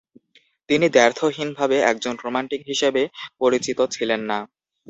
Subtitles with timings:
[0.69, 3.01] তিনি দ্ব্যর্থহীনভাবে একজন রোমান্টিক হিসাবে
[3.41, 4.39] পরিচিত ছিলেন না।